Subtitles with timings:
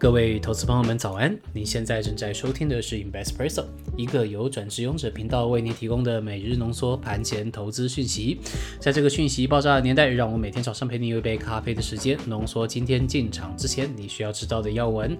[0.00, 1.38] 各位投资朋友们，早安！
[1.52, 3.66] 您现在正在收听的是 Investpresso，
[3.98, 8.38] 一个由转职勇者频道为您提供的每日浓缩盘前投资讯息。
[8.78, 15.14] 在这个讯息爆炸的年代，让我每天早上陪你有一杯咖啡的时间，浓缩今天进场之前你需要知道的要闻。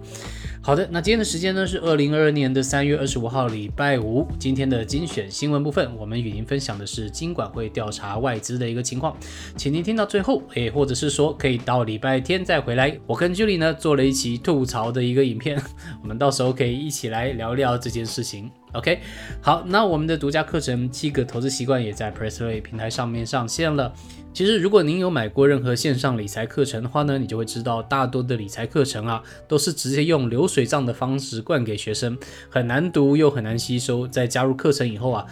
[0.63, 4.27] 好的，那今天的时间呢是二零二二年的三月二十五号，礼拜五。
[4.39, 9.15] 今天的精选新闻部分，我们与您分享的是金管会调查外资的一个情况，
[9.55, 12.99] 请您听到最后，诶，或者是说可以到礼拜天再回来。
[13.05, 14.65] 我跟 Julie 呢做了一期吐。
[14.71, 15.61] 槽的一个影片，
[16.01, 18.49] 我们到时候可以一起来聊聊这件事情。
[18.71, 18.99] OK，
[19.41, 23.93] 好，那我们的独家课程《七个投资习惯》也在 Pressway 平台上面上线了。
[24.33, 32.17] 其实，如果您有买过任何线上理财课程的话呢，你就会知道，大多的理财课程啊，都是直接用流水账的方式灌给学生，
[32.49, 34.07] 很难读又很难吸收。
[34.07, 35.25] 在加入课程以后啊。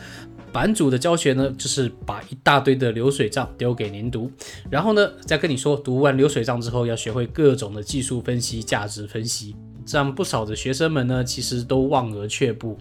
[0.51, 4.31] 版主的教学呢，就是把一大堆的流水账丢给您读，
[4.69, 12.77] 然后呢，再跟你说，读完流水账之后要学会各种的技术分析、价值分析，这样不少的学生们呢，其实都望而却步。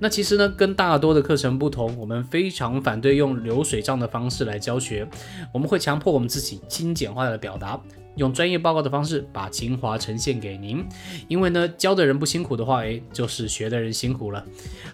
[0.00, 5.06] 那其实呢，跟大多的课程不同，我们非常反对用流水账的方式来教学，
[5.52, 7.80] 我们会强迫我们自己精简化的表达。
[8.18, 10.84] 用专业报告的方式把精华呈现给您，
[11.28, 14.44] 因为呢教的人不辛苦的话，诶，就是学的人辛苦了。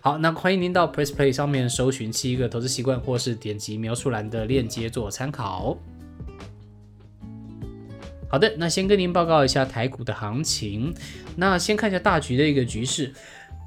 [0.00, 5.76] 好，那欢迎您到 Press Play 上面搜寻七个投资习惯，或是点击描述栏的链接做参考。
[8.28, 10.92] 好的，那先跟您报告一下台股的行情。
[11.36, 13.12] 那先看一下大局的一个局势，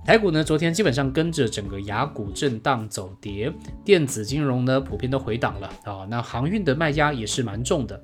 [0.05, 3.52] 台股呢昨天基本上跟着整个雅股震荡走跌，
[3.83, 6.05] 电子金融呢普遍都回档了啊。
[6.09, 7.99] 那航运的卖压也是蛮重的。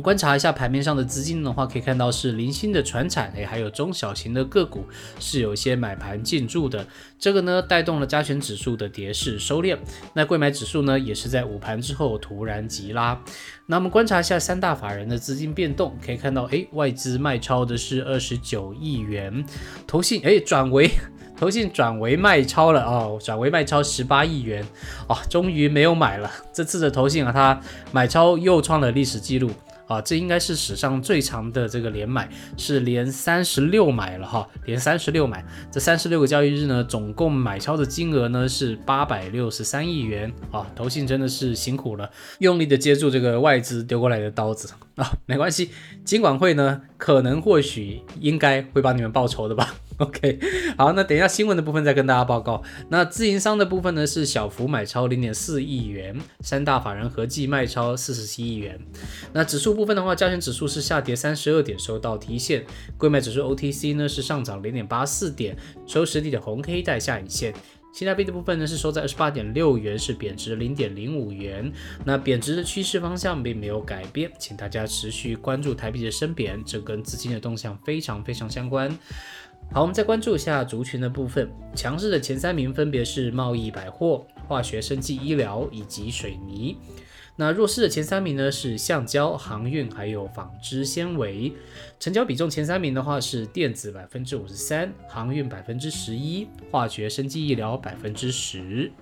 [0.00, 4.84] 观察一下盘面上的资金的话，可以看到是零星的船产，哎，还有中小型的个股
[5.20, 6.86] 是有一些买盘进驻的，
[7.18, 9.76] 这个呢带动了加权指数的跌势收敛。
[10.14, 13.20] 那贵买指数呢也是在午盘之后突然急拉。
[13.66, 19.44] 那我们观察一下三大法人的资金变动，可以看到，哎，外资卖超的是二十九亿元，
[19.86, 20.90] 投信哎转为
[21.36, 24.64] 投信转为卖超了哦，转为卖超十八亿元，
[25.08, 26.30] 哦，终于没有买了。
[26.52, 27.60] 这次的投信啊，它
[27.92, 29.50] 买超又创了历史记录。
[29.86, 44.68] 啊，这应该是史上最长的这个连买，是连三十六买了哈，连三十六买，这三十六个交易日呢，总共买超的金额呢是八百六十三亿元啊，投信真的是辛苦了，用力的接住这个外资丢过来的刀子。
[44.96, 45.70] 啊，没关系，
[46.04, 49.74] 金管会呢可能或许应该会帮你们报仇的吧。
[49.98, 50.38] OK，
[50.76, 52.62] 好，那等一下新闻的部分再跟大家报告。
[52.88, 58.78] 那自营商的部分呢是小幅买超零点四亿元，三大法人合计卖超四十七亿元。
[59.32, 62.64] 那指数部分的话，加权指数是下跌三十二点，收到提现。
[62.98, 67.54] 贵买指数 OTC 呢是上涨零点八四点，收实体的红 K 带下影线。
[67.92, 71.70] 新台币的部分呢是收在二十八点六元，是贬值零点零五元。
[72.04, 78.90] 那贬值的趋势方向并没有改变，请大家持续关注台币的升贬，这跟资金的动向非常非常相关。
[79.70, 81.48] 好，我们再关注一下族群的部分。
[81.74, 86.76] 强势的前三名分别是贸易、百货、化学、生技、医疗以及水泥。
[87.36, 91.52] 那弱势的前三名呢是橡胶、航运还有纺织纤维。
[91.98, 98.92] 成交比重前三名的话是电子百分之五十三，航运百分之十一，化学、生技、医疗百分之十。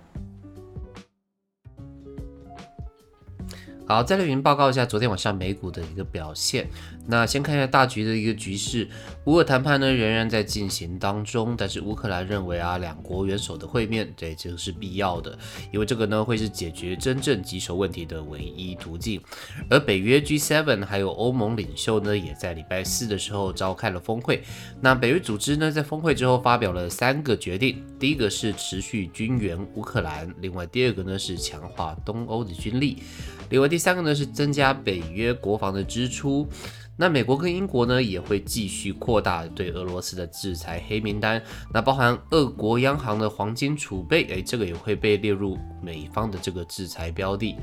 [3.91, 6.71] 好，再来云报告一下昨天晚上美股的一个表现。
[7.09, 8.89] 那先看一下大局的一个局势，
[9.25, 15.37] 乌俄谈判呢仍然在进行当中，但是乌克兰认为啊，两国元首的会面，对这个是必要的，
[15.73, 19.21] 因为这个呢会是解决真正棘手问题的唯一途径。
[19.69, 24.45] 而北约 G7 还有欧盟领袖呢，也在礼拜四的时候召开了峰会。
[24.81, 33.03] 那北约组织呢在峰会之后发表了三个决定，第一个是持续军援乌克兰，另外第二个呢是强化东欧的军力。
[33.51, 36.49] 另外第三个呢是增加北约国防的支出，
[37.01, 47.57] 那美国跟英国呢也会继续扩大对俄罗斯的制裁黑名单，那包含俄国央行的黄金储备，哎，这个也会被列入美方的这个制裁标的。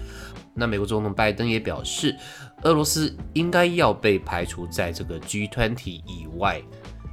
[0.55, 2.15] 那美国总统拜登也表示，
[2.63, 6.59] 俄罗斯应该要被排除在这个 G20 以外。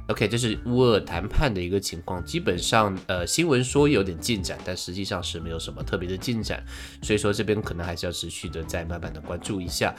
[0.07, 6.63] OK，这是乌俄谈判的一个情况，基本上，呃，新闻说有点进展，但实际上是没有什么特别的进展，
[7.03, 9.93] 所以说这边可能还是要持续的再慢慢的关注一下。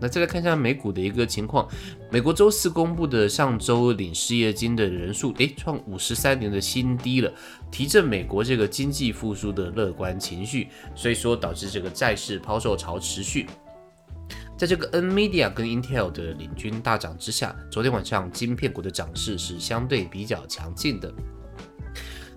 [0.00, 1.68] 那再来看一下美股的一个情况，
[2.10, 7.32] 美国周四公布的上周领失业金的人数，诶，创五十三年的新低了，
[7.70, 13.46] 提振美国这个经济复苏的乐观情绪，所以说导致这个债市抛售潮持续。
[14.56, 21.12] 在这个 Nvidia 跟 Intel 的领军大涨之下，昨天晚上晶片股的涨势是相对比较强劲的。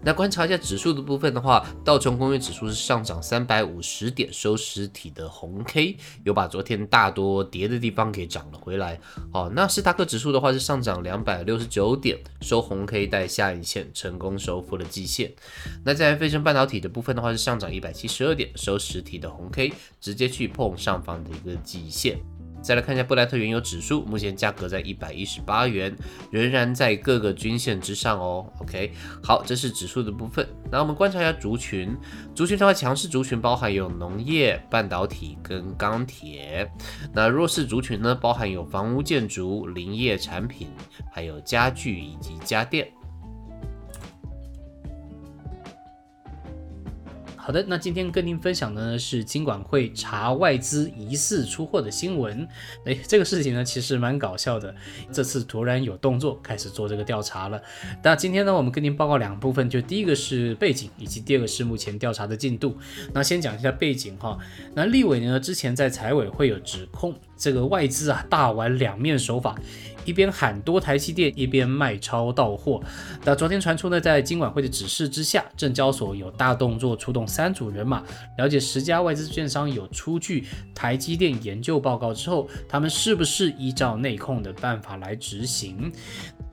[0.03, 9.00] 那观察一下指数的部分的话，道琼工业指数是上涨三百五十点，收实体的红 K，有把昨天大多跌的地方给涨了回来。
[9.31, 15.31] 哦，那斯达克指数的话是上涨两百六十九点，收红 K 带下影线，成功收复了季线。
[15.83, 22.19] 那在飞升半导体的部分的话是上涨一百七十二点，收实体的红 K，直接去碰上方的一个季线。
[22.61, 25.95] 再来看一下布莱特原油指数，目前价格在一百一十八元，
[26.29, 28.45] 仍然在各个均线之上哦。
[28.59, 28.91] OK，
[29.23, 30.47] 好，这是指数的部分。
[30.71, 31.97] 那我们观察一下族群，
[32.35, 36.71] 族群的话，强势族群包含有农业、半导体跟钢铁。
[37.13, 40.69] 那弱势族群呢，包含有房屋建筑、林业产品，
[41.11, 42.87] 还有家具以及家电。
[47.43, 52.47] 好的，那今天跟您分享的呢是金管会查外资疑似出货的新闻。
[52.85, 54.73] 哎，这个事情呢其实蛮搞笑的，
[55.11, 57.59] 这次突然有动作开始做这个调查了。
[58.03, 62.77] 那今天呢我们跟您报告两部分，就第一个是背景，以及第二个是目前调查的进度。
[63.11, 64.38] 那先讲一下背景哈，
[64.75, 69.55] 那立委呢之前在财委会有指控这个外资啊大玩两面手法。
[70.03, 72.81] 一边喊多台积电，一边卖超到货。
[73.23, 78.01] 那昨天传出呢，在金管会的指示之下，证交所有大动作，出动三组人马，
[78.39, 85.91] 了解十家外资券商有出具台积电研究报告之后，他们是不是依照内控的办法来执行？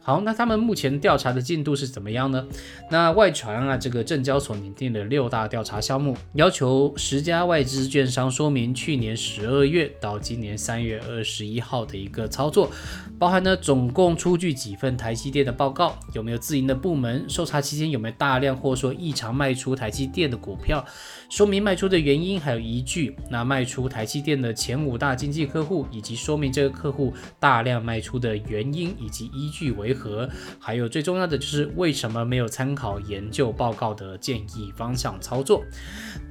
[0.09, 2.47] 好，那他们目前调查的进度是怎么样呢？
[2.91, 12.71] 那外传啊，这个证交所拟定了六大调查项目，要求十家外资券商说明去年十二月到今年三月二十一号的一个操作，
[13.19, 20.83] 包含呢总共出具几份台积电的报告，有没有自营的部门，搜查期间有没有大量或说异常卖出台积电的股票，
[21.29, 23.15] 说明卖出的原因还有依据。
[23.31, 29.98] 那卖出台积电的前五大经济客户，以及说明这个客户大量卖出的原因以及依据为。
[29.99, 30.29] 和
[30.61, 35.65] 还有最重要的就是为什么没有参考研究报告的建议方向操作？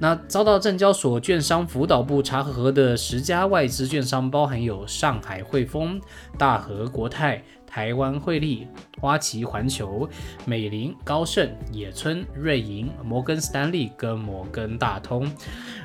[0.00, 6.00] 那遭到证交所券商辅导部查核的十家外资券商，包含有上海汇丰、
[6.38, 7.44] 大和国泰。
[7.68, 8.66] 台湾汇利、
[8.98, 10.08] 花旗环球、
[10.46, 15.30] 美林、高盛、野村、瑞银、摩根斯丹利跟摩根大通，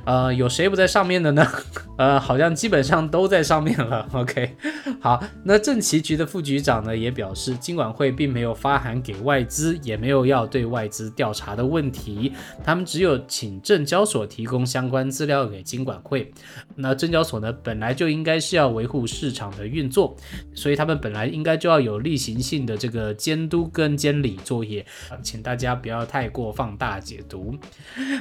[0.06, 1.46] 呃，有谁不在上面的呢？
[1.98, 4.08] 呃，好像基本上都在上面了。
[4.14, 4.56] OK，
[5.00, 12.32] 好，那政企局的副局长呢也表示，金管会并没有发函给外资，也没有要对外资调查的问题，
[12.64, 16.32] 他们只有请证交所提供相关资料给金管会。
[16.76, 20.16] 那证交所呢本来就应该是要维护市场的运作，
[20.56, 21.73] 所以他们本来应该就要。
[21.74, 24.86] 要有例行性的这个监督跟监理作业，
[25.24, 27.58] 请大家不要太过放大解读。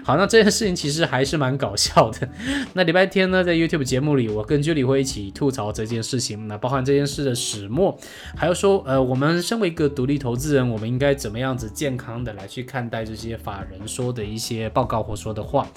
[0.02, 2.28] 好，那这件事情其实还是蛮搞笑的。
[2.72, 7.98] 那礼拜天呢，在 YouTube 节目里，我跟居里会一起吐槽这件事情，那包含这件事的始末，
[8.34, 15.68] 还有说，呃，我们身为一个独立投资人，我们应该怎么样子健康的来去看待这些法人说的一些报告或说的话。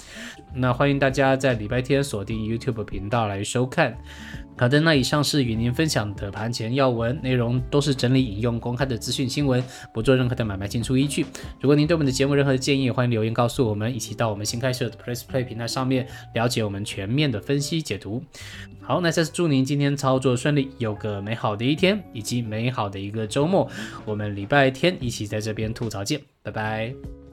[0.54, 3.98] 那欢迎大家在礼拜天锁定 YouTube 频道来收看。
[4.58, 9.62] 好的，那以上是与您分享的盘前要闻内容，都是整理引用公开的资讯新闻，
[9.92, 11.26] 不做任何的买卖进出依据。
[11.60, 18.24] 如果您对我们的节目任何建议，欢迎留言告诉我们，一起到我们新开设的 Press Play 平台上面了解我们全面的分析解读。
[18.80, 23.68] 好，那再次祝您今天操作顺利，有个美好的一天以及美好的一个周末。
[24.04, 27.25] 我们礼拜天一起在这边吐槽见，拜拜。